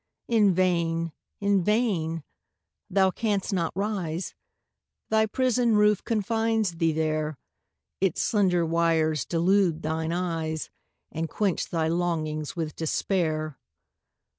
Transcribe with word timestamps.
In 0.27 0.55
vain 0.55 1.11
in 1.39 1.63
vain! 1.63 2.23
Thou 2.89 3.11
canst 3.11 3.53
not 3.53 3.71
rise: 3.75 4.33
Thy 5.09 5.27
prison 5.27 5.75
roof 5.75 6.03
confines 6.03 6.77
thee 6.77 6.91
there; 6.91 7.37
Its 7.99 8.23
slender 8.23 8.65
wires 8.65 9.25
delude 9.25 9.83
thine 9.83 10.11
eyes, 10.11 10.71
And 11.11 11.29
quench 11.29 11.69
thy 11.69 11.87
longings 11.87 12.55
with 12.55 12.75
despair. 12.75 13.59